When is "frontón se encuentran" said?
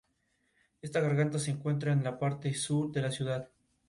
1.15-1.99